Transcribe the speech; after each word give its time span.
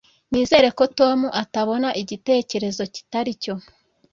nizere 0.31 0.67
ko 0.77 0.83
tom 0.99 1.19
atabona 1.41 1.89
igitekerezo 2.01 2.83
kitari 2.95 3.31
cyo 3.43 3.55